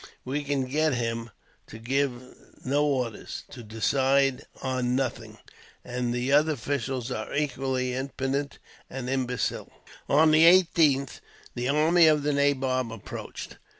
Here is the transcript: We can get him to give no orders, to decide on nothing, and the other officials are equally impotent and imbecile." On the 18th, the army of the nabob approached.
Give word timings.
We 0.25 0.43
can 0.43 0.65
get 0.65 0.95
him 0.95 1.29
to 1.67 1.77
give 1.77 2.35
no 2.65 2.83
orders, 2.83 3.43
to 3.51 3.61
decide 3.61 4.47
on 4.63 4.95
nothing, 4.95 5.37
and 5.85 6.11
the 6.11 6.31
other 6.31 6.53
officials 6.53 7.11
are 7.11 7.31
equally 7.35 7.93
impotent 7.93 8.57
and 8.89 9.07
imbecile." 9.07 9.71
On 10.09 10.31
the 10.31 10.41
18th, 10.45 11.19
the 11.53 11.69
army 11.69 12.07
of 12.07 12.23
the 12.23 12.33
nabob 12.33 12.91
approached. 12.91 13.59